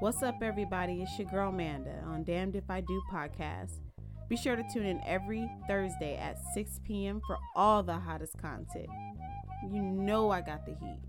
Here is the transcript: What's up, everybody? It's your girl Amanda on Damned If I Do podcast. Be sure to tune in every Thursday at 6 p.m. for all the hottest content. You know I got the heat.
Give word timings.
What's 0.00 0.22
up, 0.22 0.36
everybody? 0.40 1.02
It's 1.02 1.18
your 1.18 1.28
girl 1.28 1.50
Amanda 1.50 2.02
on 2.06 2.24
Damned 2.24 2.56
If 2.56 2.70
I 2.70 2.80
Do 2.80 3.02
podcast. 3.12 3.80
Be 4.30 4.36
sure 4.38 4.56
to 4.56 4.64
tune 4.72 4.86
in 4.86 4.98
every 5.04 5.46
Thursday 5.68 6.16
at 6.16 6.38
6 6.54 6.80
p.m. 6.86 7.20
for 7.26 7.36
all 7.54 7.82
the 7.82 7.98
hottest 7.98 8.38
content. 8.38 8.88
You 9.70 9.82
know 9.82 10.30
I 10.30 10.40
got 10.40 10.64
the 10.64 10.72
heat. 10.72 11.02